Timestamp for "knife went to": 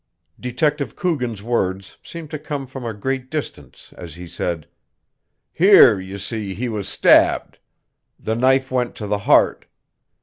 8.33-9.05